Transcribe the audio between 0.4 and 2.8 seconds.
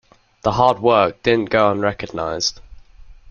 The hard work didn't go unrecognized.